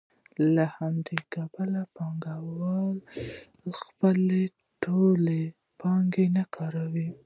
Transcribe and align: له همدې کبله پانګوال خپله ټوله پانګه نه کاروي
له 0.55 0.65
همدې 0.77 1.17
کبله 1.33 1.81
پانګوال 1.95 2.97
خپله 3.79 4.41
ټوله 4.83 5.39
پانګه 5.81 6.25
نه 6.35 6.43
کاروي 6.55 7.09